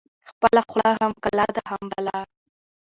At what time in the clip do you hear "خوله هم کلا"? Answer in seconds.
0.69-1.45